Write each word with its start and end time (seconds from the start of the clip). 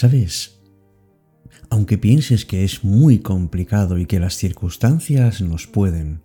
Sabes, 0.00 0.60
aunque 1.70 1.98
pienses 1.98 2.44
que 2.44 2.62
es 2.62 2.84
muy 2.84 3.18
complicado 3.18 3.98
y 3.98 4.06
que 4.06 4.20
las 4.20 4.36
circunstancias 4.36 5.40
nos 5.40 5.66
pueden, 5.66 6.20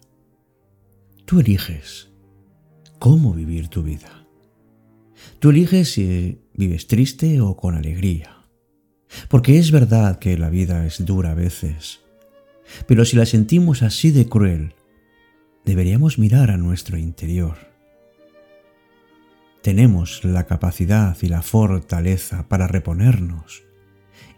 tú 1.26 1.40
eliges 1.40 2.12
cómo 3.00 3.34
vivir 3.34 3.70
tu 3.70 3.82
vida. 3.82 4.28
Tú 5.40 5.50
eliges 5.50 5.94
si 5.94 6.40
vives 6.54 6.86
triste 6.86 7.42
o 7.42 7.58
con 7.58 7.74
alegría. 7.74 8.46
Porque 9.28 9.58
es 9.58 9.72
verdad 9.72 10.20
que 10.20 10.38
la 10.38 10.52
vida 10.52 10.86
es 10.86 11.04
dura 11.04 11.32
a 11.32 11.34
veces, 11.34 12.02
pero 12.86 13.06
si 13.06 13.18
la 13.18 13.26
sentimos 13.26 13.82
así 13.82 14.12
de 14.12 14.30
cruel, 14.30 14.76
deberíamos 15.66 16.20
mirar 16.20 16.52
a 16.52 16.58
nuestro 16.58 16.96
interior. 17.00 17.73
Tenemos 19.64 20.26
la 20.26 20.44
capacidad 20.44 21.16
y 21.22 21.30
la 21.30 21.42
fortaleza 21.42 22.50
para 22.50 22.68
reponernos 22.68 23.64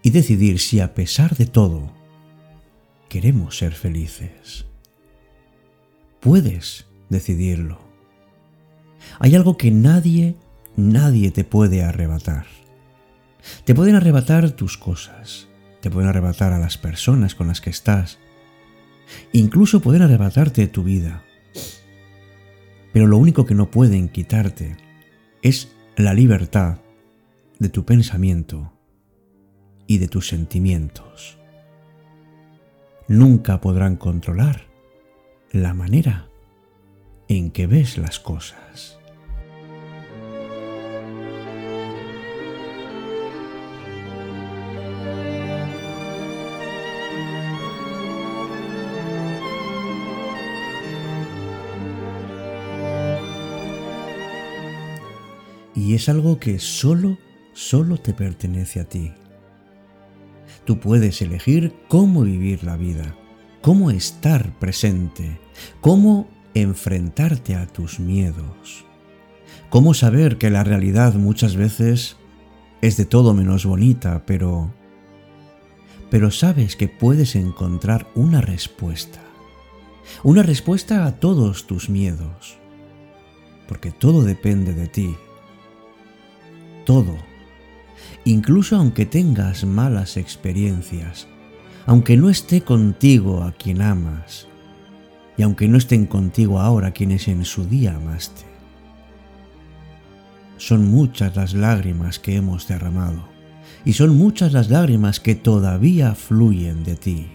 y 0.03 0.11
decidir 0.11 0.59
si 0.59 0.81
a 0.81 0.93
pesar 0.93 1.35
de 1.35 1.48
todo 1.48 1.91
queremos 3.09 3.57
ser 3.57 3.73
felices. 3.73 4.68
Puedes 6.20 6.85
decidirlo. 7.09 7.79
Hay 9.18 9.34
algo 9.34 9.57
que 9.57 9.71
nadie, 9.71 10.35
nadie 10.76 11.31
te 11.31 11.43
puede 11.43 11.81
arrebatar. 11.81 12.46
Te 13.63 13.73
pueden 13.73 13.96
arrebatar 13.96 14.51
tus 14.51 14.77
cosas, 14.77 15.48
te 15.81 15.90
pueden 15.90 16.07
arrebatar 16.07 16.53
a 16.53 16.59
las 16.59 16.77
personas 16.77 17.34
con 17.34 17.48
las 17.48 17.62
que 17.62 17.71
estás, 17.71 18.20
incluso 19.34 19.79
pueden 19.81 20.03
arrebatarte 20.03 20.68
tu 20.68 20.84
vida. 20.84 21.23
Pero 22.93 23.07
lo 23.07 23.18
único 23.18 23.48
que 23.48 23.55
no 23.55 23.71
pueden 23.71 24.07
quitarte 24.07 24.84
es 25.46 25.71
la 25.96 26.15
libertad 26.15 26.79
de 27.60 27.70
tu 27.70 27.85
pensamiento 27.85 28.74
y 29.85 29.99
de 29.99 30.07
tus 30.07 30.27
sentimientos. 30.27 31.37
Nunca 33.07 33.62
podrán 33.62 33.96
controlar 33.96 34.65
la 35.52 35.76
manera 35.76 36.29
en 37.27 37.52
que 37.52 37.68
ves 37.68 37.99
las 37.99 38.20
cosas. 38.20 38.98
Es 55.96 56.10
algo 56.10 56.41
que 56.41 56.60
solo, 56.60 57.18
solo 57.54 57.98
te 57.98 58.13
pertenece 58.13 58.82
a 58.82 58.84
ti. 58.84 59.13
Tú 60.65 60.77
puedes 60.77 61.21
elegir 61.21 61.74
cómo 61.87 62.24
vivir 62.24 62.65
la 62.65 62.76
vida, 62.76 63.15
cómo 63.62 63.91
estar 63.91 64.59
presente, 64.59 65.40
cómo 65.80 66.28
enfrentarte 66.53 67.56
a 67.56 67.66
tus 67.66 68.02
miedos, 68.02 68.84
cómo 69.69 69.94
saber 69.94 70.38
que 70.38 70.50
la 70.50 70.66
realidad 70.66 71.14
muchas 71.14 71.56
veces 71.56 72.18
es 72.81 72.98
de 72.98 73.06
todo 73.06 73.34
menos 73.34 73.66
bonita, 73.66 74.25
pero 74.25 74.74
pero 76.09 76.30
sabes 76.30 76.75
que 76.75 76.90
puedes 76.90 77.38
encontrar 77.38 78.12
una 78.16 78.42
respuesta. 78.42 79.22
Una 80.25 80.44
respuesta 80.44 81.06
a 81.06 81.22
todos 81.22 81.68
tus 81.68 81.90
miedos. 81.90 82.58
Porque 83.69 83.92
todo 83.92 84.24
depende 84.24 84.74
de 84.74 84.90
ti. 84.90 85.16
Todo 86.85 87.16
incluso 88.25 88.75
aunque 88.75 89.06
tengas 89.06 89.63
malas 89.63 90.18
experiencias, 90.18 91.28
aunque 91.85 92.18
no 92.18 92.29
esté 92.29 92.62
contigo 92.62 93.44
a 93.44 93.51
quien 93.53 93.81
amas, 93.81 94.47
y 95.38 95.44
aunque 95.44 95.68
no 95.68 95.78
estén 95.78 96.06
contigo 96.07 96.59
ahora 96.59 96.91
quienes 96.91 97.28
en 97.28 97.45
su 97.45 97.66
día 97.66 97.95
amaste. 97.95 98.44
Son 100.57 100.90
muchas 100.90 101.35
las 101.35 101.53
lágrimas 101.53 102.18
que 102.18 102.35
hemos 102.35 102.68
derramado, 102.68 103.28
y 103.84 103.94
son 103.94 104.18
muchas 104.18 104.53
las 104.53 104.69
lágrimas 104.69 105.19
que 105.19 105.35
todavía 105.35 106.16
fluyen 106.16 106.84
de 106.84 106.95
ti. 106.95 107.28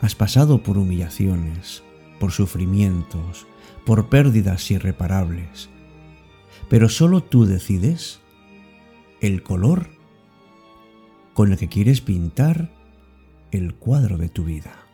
Has 0.00 0.14
pasado 0.14 0.62
por 0.62 0.78
humillaciones, 0.78 1.82
por 2.18 2.32
sufrimientos, 2.32 3.46
por 3.84 4.08
pérdidas 4.08 4.70
irreparables, 4.70 5.68
pero 6.68 6.88
solo 6.88 7.22
tú 7.22 7.46
decides 7.46 8.20
el 9.20 9.42
color 9.42 9.88
con 11.34 11.52
el 11.52 11.58
que 11.58 11.68
quieres 11.68 12.00
pintar 12.00 12.70
el 13.50 13.74
cuadro 13.74 14.18
de 14.18 14.28
tu 14.28 14.44
vida. 14.44 14.84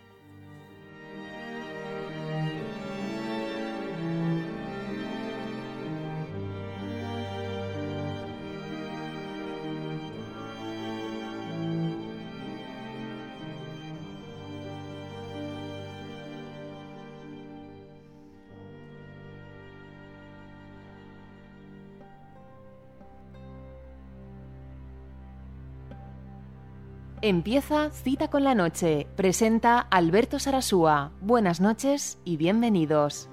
Empieza 27.23 27.91
Cita 27.91 28.29
con 28.29 28.45
la 28.45 28.55
Noche. 28.55 29.07
Presenta 29.15 29.79
Alberto 29.79 30.39
Sarasúa. 30.39 31.13
Buenas 31.21 31.61
noches 31.61 32.19
y 32.25 32.39
bienvenidos. 32.39 33.29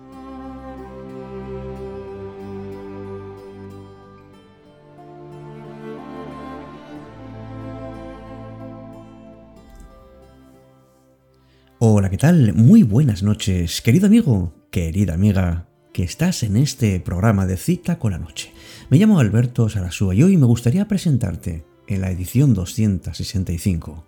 Hola, 11.79 12.09
¿qué 12.09 12.17
tal? 12.17 12.53
Muy 12.55 12.83
buenas 12.83 13.23
noches, 13.23 13.81
querido 13.81 14.07
amigo, 14.07 14.51
querida 14.69 15.13
amiga, 15.13 15.69
que 15.93 16.03
estás 16.03 16.43
en 16.43 16.57
este 16.57 16.99
programa 16.99 17.45
de 17.45 17.55
Cita 17.55 17.99
con 17.99 18.11
la 18.11 18.17
Noche. 18.17 18.51
Me 18.89 18.97
llamo 18.97 19.21
Alberto 19.21 19.69
Sarasúa 19.69 20.13
y 20.13 20.23
hoy 20.23 20.35
me 20.35 20.45
gustaría 20.45 20.89
presentarte 20.89 21.76
en 21.87 22.01
la 22.01 22.11
edición 22.11 22.53
265, 22.53 24.05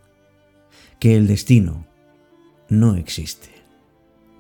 que 1.00 1.16
el 1.16 1.28
destino 1.28 1.88
no 2.68 2.96
existe, 2.96 3.50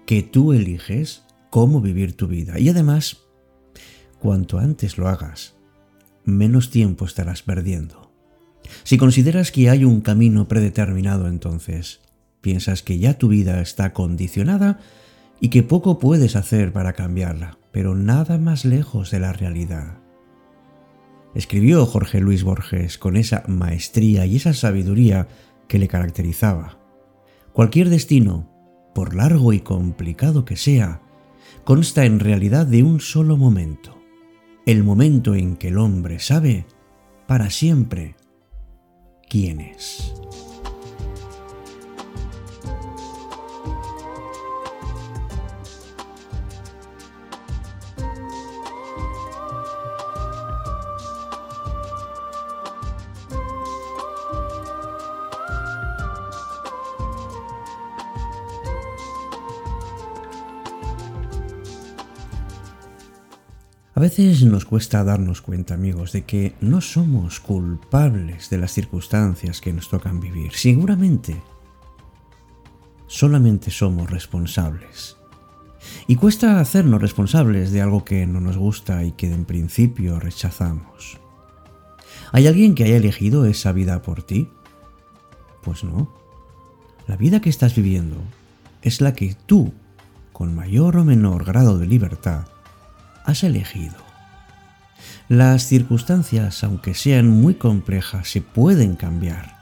que 0.05 0.23
tú 0.23 0.53
eliges 0.53 1.23
cómo 1.49 1.81
vivir 1.81 2.15
tu 2.15 2.27
vida 2.27 2.59
y 2.59 2.69
además, 2.69 3.21
cuanto 4.19 4.59
antes 4.59 4.97
lo 4.97 5.07
hagas, 5.07 5.55
menos 6.25 6.69
tiempo 6.69 7.05
estarás 7.05 7.41
perdiendo. 7.41 8.11
Si 8.83 8.97
consideras 8.97 9.51
que 9.51 9.69
hay 9.69 9.85
un 9.85 10.01
camino 10.01 10.47
predeterminado 10.47 11.27
entonces, 11.27 12.01
piensas 12.41 12.83
que 12.83 12.99
ya 12.99 13.17
tu 13.17 13.29
vida 13.29 13.61
está 13.61 13.93
condicionada 13.93 14.79
y 15.39 15.49
que 15.49 15.63
poco 15.63 15.97
puedes 15.97 16.35
hacer 16.35 16.71
para 16.73 16.93
cambiarla, 16.93 17.57
pero 17.71 17.95
nada 17.95 18.37
más 18.37 18.65
lejos 18.65 19.11
de 19.11 19.19
la 19.19 19.33
realidad 19.33 19.97
escribió 21.35 21.85
Jorge 21.85 22.19
Luis 22.19 22.43
Borges 22.43 22.97
con 22.97 23.15
esa 23.15 23.43
maestría 23.47 24.25
y 24.25 24.35
esa 24.35 24.53
sabiduría 24.53 25.27
que 25.67 25.79
le 25.79 25.87
caracterizaba. 25.87 26.79
Cualquier 27.53 27.89
destino, 27.89 28.49
por 28.93 29.15
largo 29.15 29.53
y 29.53 29.59
complicado 29.59 30.45
que 30.45 30.55
sea, 30.55 31.01
consta 31.63 32.05
en 32.05 32.19
realidad 32.19 32.65
de 32.65 32.83
un 32.83 32.99
solo 32.99 33.37
momento, 33.37 33.97
el 34.65 34.83
momento 34.83 35.35
en 35.35 35.55
que 35.55 35.69
el 35.69 35.77
hombre 35.77 36.19
sabe 36.19 36.65
para 37.27 37.49
siempre 37.49 38.15
quién 39.29 39.61
es. 39.61 40.13
A 63.99 64.01
veces 64.01 64.45
nos 64.45 64.63
cuesta 64.63 65.03
darnos 65.03 65.41
cuenta, 65.41 65.73
amigos, 65.73 66.13
de 66.13 66.21
que 66.21 66.55
no 66.61 66.79
somos 66.79 67.41
culpables 67.41 68.49
de 68.49 68.57
las 68.57 68.71
circunstancias 68.71 69.59
que 69.59 69.73
nos 69.73 69.89
tocan 69.89 70.21
vivir. 70.21 70.53
Seguramente, 70.53 71.35
solamente 73.07 73.71
somos 73.71 74.09
responsables. 74.09 75.17
Y 76.07 76.15
cuesta 76.15 76.61
hacernos 76.61 77.01
responsables 77.01 77.73
de 77.73 77.81
algo 77.81 78.05
que 78.05 78.25
no 78.25 78.39
nos 78.39 78.55
gusta 78.55 79.03
y 79.03 79.11
que 79.11 79.33
en 79.33 79.43
principio 79.43 80.17
rechazamos. 80.17 81.19
¿Hay 82.31 82.47
alguien 82.47 82.75
que 82.75 82.85
haya 82.85 82.95
elegido 82.95 83.43
esa 83.43 83.73
vida 83.73 84.01
por 84.01 84.23
ti? 84.23 84.47
Pues 85.61 85.83
no. 85.83 86.09
La 87.05 87.17
vida 87.17 87.41
que 87.41 87.49
estás 87.49 87.75
viviendo 87.75 88.15
es 88.81 89.01
la 89.01 89.11
que 89.11 89.35
tú, 89.45 89.73
con 90.31 90.55
mayor 90.55 90.95
o 90.95 91.03
menor 91.03 91.43
grado 91.43 91.77
de 91.77 91.85
libertad, 91.85 92.47
has 93.29 93.43
elegido. 93.43 93.95
Las 95.27 95.67
circunstancias, 95.67 96.63
aunque 96.63 96.93
sean 96.93 97.29
muy 97.29 97.53
complejas, 97.53 98.29
se 98.29 98.41
pueden 98.41 98.95
cambiar, 98.95 99.57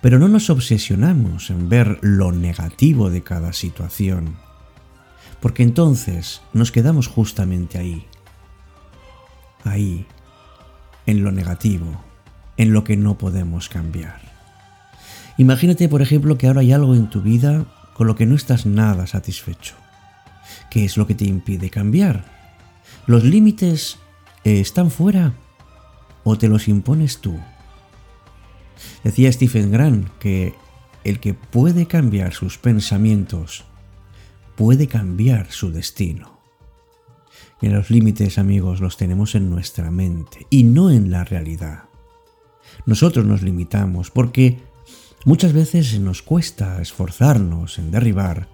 pero 0.00 0.18
no 0.18 0.28
nos 0.28 0.50
obsesionamos 0.50 1.50
en 1.50 1.68
ver 1.68 1.98
lo 2.02 2.32
negativo 2.32 3.08
de 3.10 3.22
cada 3.22 3.52
situación, 3.52 4.36
porque 5.40 5.62
entonces 5.62 6.42
nos 6.52 6.72
quedamos 6.72 7.06
justamente 7.06 7.78
ahí, 7.78 8.04
ahí, 9.64 10.06
en 11.06 11.24
lo 11.24 11.32
negativo, 11.32 12.02
en 12.56 12.72
lo 12.72 12.84
que 12.84 12.96
no 12.96 13.16
podemos 13.16 13.68
cambiar. 13.68 14.20
Imagínate, 15.38 15.88
por 15.88 16.02
ejemplo, 16.02 16.36
que 16.36 16.48
ahora 16.48 16.60
hay 16.60 16.72
algo 16.72 16.94
en 16.94 17.08
tu 17.08 17.22
vida 17.22 17.64
con 17.94 18.06
lo 18.06 18.16
que 18.16 18.26
no 18.26 18.34
estás 18.34 18.66
nada 18.66 19.06
satisfecho. 19.06 19.74
¿Qué 20.70 20.84
es 20.84 20.96
lo 20.96 21.06
que 21.06 21.14
te 21.14 21.24
impide 21.24 21.70
cambiar? 21.70 22.39
¿Los 23.06 23.24
límites 23.24 23.98
eh, 24.44 24.60
están 24.60 24.90
fuera 24.90 25.34
o 26.24 26.36
te 26.38 26.48
los 26.48 26.68
impones 26.68 27.18
tú? 27.18 27.38
Decía 29.04 29.32
Stephen 29.32 29.70
Grant 29.70 30.08
que 30.18 30.54
el 31.04 31.20
que 31.20 31.34
puede 31.34 31.86
cambiar 31.86 32.32
sus 32.32 32.58
pensamientos 32.58 33.64
puede 34.56 34.86
cambiar 34.86 35.50
su 35.50 35.72
destino. 35.72 36.38
Y 37.62 37.68
los 37.68 37.90
límites, 37.90 38.38
amigos, 38.38 38.80
los 38.80 38.96
tenemos 38.96 39.34
en 39.34 39.50
nuestra 39.50 39.90
mente 39.90 40.46
y 40.50 40.64
no 40.64 40.90
en 40.90 41.10
la 41.10 41.24
realidad. 41.24 41.84
Nosotros 42.86 43.26
nos 43.26 43.42
limitamos 43.42 44.10
porque 44.10 44.58
muchas 45.24 45.52
veces 45.52 45.98
nos 46.00 46.22
cuesta 46.22 46.80
esforzarnos 46.80 47.78
en 47.78 47.90
derribar 47.90 48.48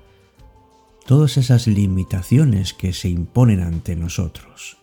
todas 1.07 1.37
esas 1.37 1.67
limitaciones 1.67 2.75
que 2.75 2.93
se 2.93 3.09
imponen 3.09 3.63
ante 3.63 3.97
nosotros. 3.97 4.77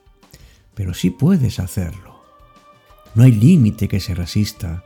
Pero 0.73 0.93
sí 0.93 1.09
puedes 1.09 1.59
hacerlo. 1.59 2.23
No 3.13 3.23
hay 3.23 3.31
límite 3.31 3.87
que 3.87 3.99
se 3.99 4.15
resista 4.15 4.83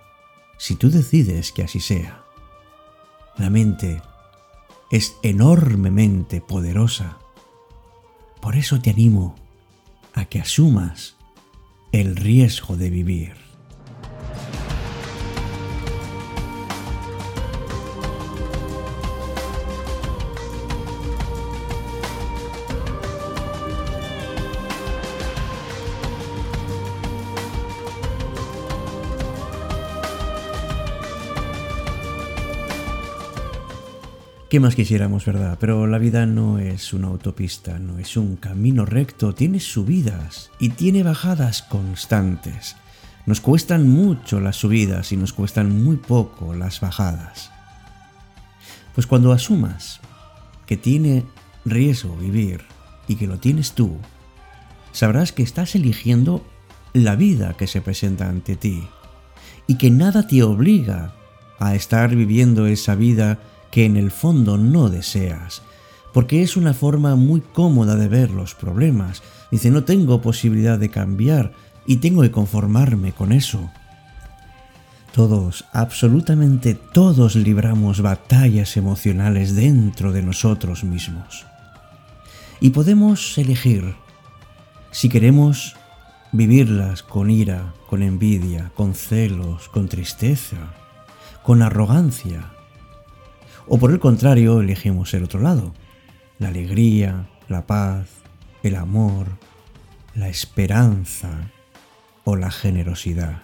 si 0.58 0.76
tú 0.76 0.90
decides 0.90 1.52
que 1.52 1.64
así 1.64 1.80
sea. 1.80 2.24
La 3.38 3.50
mente 3.50 4.02
es 4.92 5.16
enormemente 5.22 6.42
poderosa. 6.42 7.20
Por 8.42 8.56
eso 8.56 8.82
te 8.82 8.90
animo 8.90 9.36
a 10.14 10.26
que 10.26 10.40
asumas 10.40 11.16
el 11.92 12.16
riesgo 12.16 12.76
de 12.76 12.90
vivir. 12.90 13.47
¿Qué 34.50 34.62
más 34.62 34.76
quisiéramos, 34.76 35.26
verdad? 35.26 35.58
Pero 35.60 35.88
la 35.88 35.98
vida 35.98 36.26
no 36.26 36.58
es 36.58 36.94
una 36.94 37.08
autopista, 37.08 37.80
no 37.80 38.00
es 38.00 38.16
un 38.16 38.38
camino 38.38 38.86
recto, 38.86 39.36
tiene 39.36 39.60
subidas 39.60 40.52
y 40.58 40.70
tiene 40.70 41.04
bajadas 41.04 41.64
constantes. 41.64 42.78
Nos 43.26 43.42
cuestan 43.42 43.90
mucho 43.90 44.40
las 44.40 44.56
subidas 44.56 45.12
y 45.12 45.18
nos 45.18 45.34
cuestan 45.34 45.84
muy 45.84 45.98
poco 45.98 46.54
las 46.54 46.80
bajadas. 46.80 47.52
Pues 48.96 49.06
cuando 49.06 49.34
asumas 49.34 50.00
que 50.66 50.78
tiene 50.78 51.26
riesgo 51.66 52.16
vivir 52.16 52.62
y 53.06 53.16
que 53.16 53.28
lo 53.28 53.40
tienes 53.40 53.74
tú, 53.74 53.98
sabrás 54.94 55.34
que 55.34 55.44
estás 55.44 55.76
eligiendo 55.76 56.42
la 56.94 57.18
vida 57.18 57.58
que 57.58 57.68
se 57.68 57.82
presenta 57.82 58.30
ante 58.30 58.56
ti 58.56 58.88
y 59.68 59.76
que 59.76 59.92
nada 59.92 60.26
te 60.26 60.42
obliga 60.42 61.14
a 61.60 61.76
estar 61.76 62.16
viviendo 62.16 62.66
esa 62.66 62.96
vida 62.96 63.40
que 63.72 63.86
en 63.86 63.98
el 63.98 64.12
fondo 64.12 64.58
no 64.58 64.90
deseas, 64.90 65.62
porque 66.14 66.42
es 66.42 66.58
una 66.58 66.74
forma 66.74 67.16
muy 67.16 67.42
cómoda 67.42 67.96
de 67.96 68.08
ver 68.08 68.32
los 68.32 68.56
problemas. 68.56 69.22
Dice, 69.52 69.70
no 69.72 69.84
tengo 69.84 70.22
posibilidad 70.22 70.80
de 70.80 70.90
cambiar 70.90 71.54
y 71.86 71.98
tengo 71.98 72.22
que 72.22 72.32
conformarme 72.32 73.12
con 73.12 73.32
eso. 73.32 73.70
Todos, 75.14 75.66
absolutamente 75.74 76.76
todos 76.76 77.36
libramos 77.36 78.02
batallas 78.02 78.78
emocionales 78.78 79.56
dentro 79.56 80.12
de 80.12 80.22
nosotros 80.22 80.84
mismos. 80.84 81.46
Y 82.60 82.72
podemos 82.72 83.38
elegir 83.38 83.96
si 84.92 85.10
queremos 85.10 85.76
vivirlas 86.32 87.04
con 87.04 87.30
ira, 87.30 87.74
con 87.88 88.04
envidia, 88.04 88.72
con 88.76 88.94
celos, 88.94 89.70
con 89.70 89.88
tristeza, 89.88 90.58
con 91.44 91.62
arrogancia, 91.62 92.52
o 93.68 93.78
por 93.78 93.92
el 93.92 94.00
contrario, 94.00 94.62
elegimos 94.62 95.14
el 95.14 95.24
otro 95.24 95.40
lado, 95.40 95.74
la 96.40 96.50
alegría, 96.50 97.28
la 97.48 97.66
paz, 97.66 98.08
el 98.64 98.76
amor, 98.76 99.28
la 100.16 100.30
esperanza 100.30 101.52
o 102.24 102.36
la 102.36 102.52
generosidad. 102.52 103.42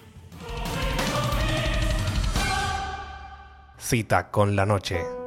Cita 3.78 4.30
con 4.30 4.56
la 4.56 4.66
noche. 4.66 5.23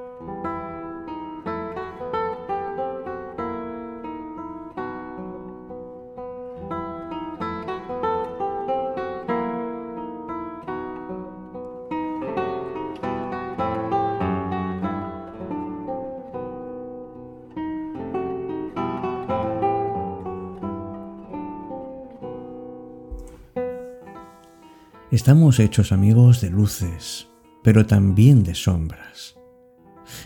Estamos 25.18 25.60
hechos 25.60 25.92
amigos 25.92 26.42
de 26.42 26.52
luces, 26.52 27.28
pero 27.64 27.88
también 27.88 28.44
de 28.44 28.54
sombras. 28.54 29.36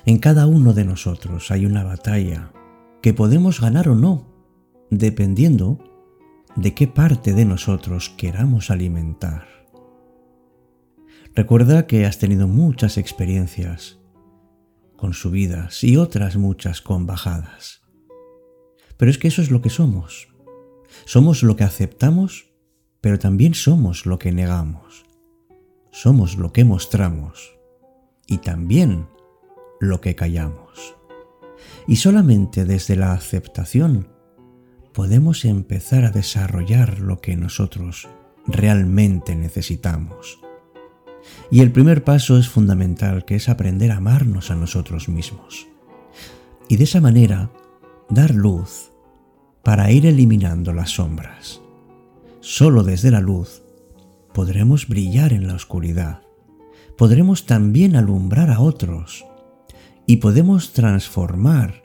En 0.06 0.20
cada 0.20 0.48
uno 0.48 0.74
de 0.74 0.84
nosotros 0.84 1.50
hay 1.50 1.66
una 1.66 1.86
batalla 1.86 2.52
que 3.02 3.14
podemos 3.14 3.62
ganar 3.62 3.88
o 3.88 3.96
no, 3.96 4.28
dependiendo 4.90 5.80
de 6.58 6.74
qué 6.74 6.88
parte 6.88 7.34
de 7.34 7.46
nosotros 7.46 8.10
queramos 8.18 8.70
alimentar. 8.70 9.48
Recuerda 11.34 11.88
que 11.88 12.06
has 12.06 12.20
tenido 12.20 12.50
muchas 12.50 12.98
experiencias 12.98 13.98
con 14.98 15.14
subidas 15.14 15.86
y 15.86 15.96
otras 15.96 16.36
muchas 16.36 16.82
con 16.82 17.06
bajadas. 17.06 17.82
Pero 18.98 19.10
es 19.10 19.18
que 19.18 19.30
eso 19.30 19.42
es 19.42 19.52
lo 19.52 19.62
que 19.62 19.70
somos. 19.70 20.28
Somos 21.06 21.44
lo 21.44 21.56
que 21.56 21.64
aceptamos 21.64 22.51
pero 23.02 23.20
también 23.20 23.56
somos 23.56 24.06
lo 24.06 24.20
que 24.20 24.32
negamos, 24.32 25.06
somos 25.92 26.38
lo 26.38 26.54
que 26.54 26.64
mostramos 26.64 27.58
y 28.28 28.38
también 28.38 29.08
lo 29.80 30.00
que 30.00 30.16
callamos. 30.16 30.96
Y 31.88 31.98
solamente 31.98 32.64
desde 32.64 32.96
la 32.96 33.14
aceptación 33.14 34.08
podemos 34.94 35.46
empezar 35.46 36.06
a 36.06 36.12
desarrollar 36.12 37.00
lo 37.00 37.20
que 37.20 37.36
nosotros 37.36 38.08
realmente 38.46 39.36
necesitamos. 39.36 40.40
Y 41.50 41.62
el 41.62 41.72
primer 41.72 42.04
paso 42.04 42.38
es 42.38 42.50
fundamental, 42.50 43.26
que 43.26 43.36
es 43.36 43.50
aprender 43.50 43.92
a 43.92 43.98
amarnos 43.98 44.52
a 44.52 44.56
nosotros 44.56 45.10
mismos. 45.10 45.68
Y 46.68 46.78
de 46.78 46.84
esa 46.84 47.02
manera 47.02 47.52
dar 48.10 48.34
luz 48.34 48.92
para 49.64 49.92
ir 49.92 50.06
eliminando 50.06 50.74
las 50.74 50.92
sombras. 50.92 51.62
Solo 52.44 52.82
desde 52.82 53.12
la 53.12 53.22
luz 53.22 53.62
podremos 54.34 54.88
brillar 54.88 55.32
en 55.32 55.46
la 55.46 55.54
oscuridad, 55.54 56.24
podremos 56.98 57.46
también 57.46 57.96
alumbrar 57.96 58.50
a 58.50 58.62
otros 58.62 59.24
y 60.08 60.18
podemos 60.18 60.74
transformar 60.74 61.84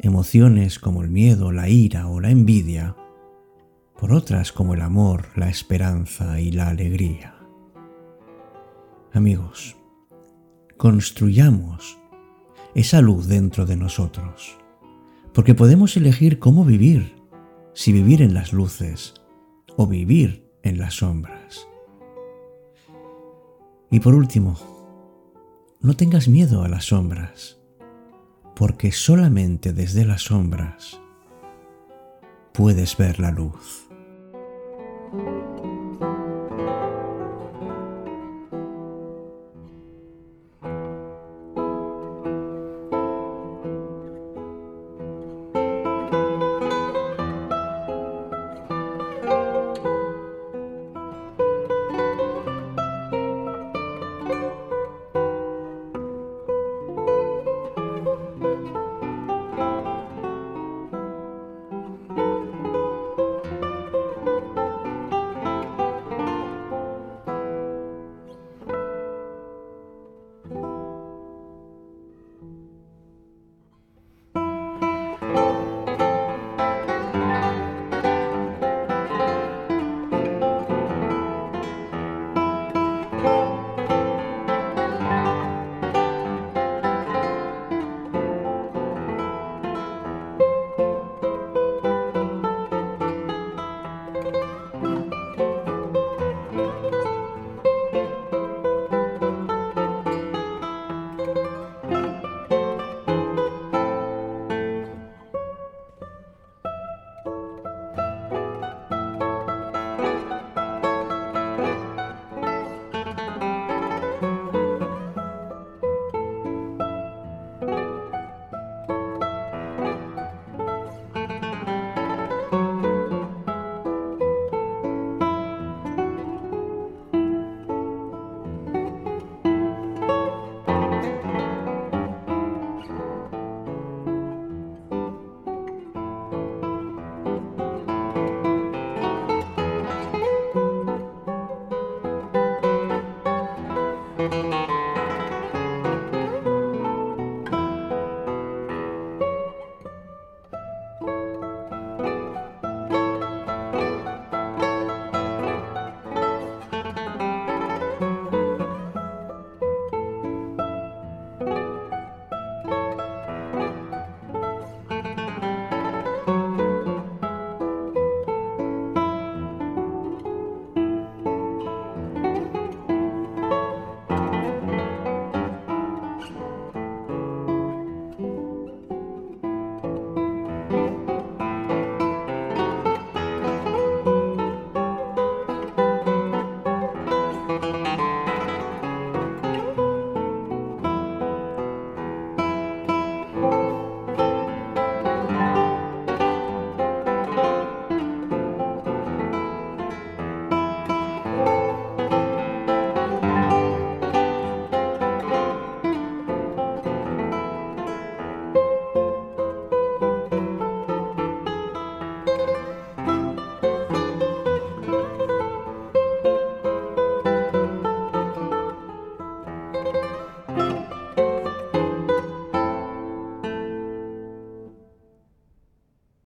emociones 0.00 0.80
como 0.80 1.04
el 1.04 1.10
miedo, 1.10 1.52
la 1.52 1.68
ira 1.68 2.08
o 2.08 2.18
la 2.18 2.30
envidia 2.30 2.96
por 3.96 4.12
otras 4.12 4.50
como 4.50 4.74
el 4.74 4.80
amor, 4.80 5.26
la 5.36 5.48
esperanza 5.48 6.40
y 6.40 6.50
la 6.50 6.70
alegría. 6.70 7.36
Amigos, 9.12 9.76
construyamos 10.76 11.98
esa 12.74 13.00
luz 13.00 13.28
dentro 13.28 13.64
de 13.64 13.76
nosotros, 13.76 14.58
porque 15.32 15.54
podemos 15.54 15.96
elegir 15.96 16.40
cómo 16.40 16.64
vivir, 16.64 17.14
si 17.74 17.92
vivir 17.92 18.22
en 18.22 18.34
las 18.34 18.52
luces 18.52 19.14
o 19.76 19.86
vivir 19.86 20.50
en 20.62 20.78
las 20.78 20.94
sombras. 20.94 21.66
Y 23.90 24.00
por 24.00 24.14
último, 24.14 24.56
no 25.80 25.94
tengas 25.94 26.28
miedo 26.28 26.62
a 26.62 26.68
las 26.68 26.86
sombras, 26.86 27.60
porque 28.56 28.90
solamente 28.92 29.72
desde 29.72 30.04
las 30.04 30.22
sombras 30.22 31.00
puedes 32.52 32.96
ver 32.96 33.20
la 33.20 33.30
luz. 33.30 33.88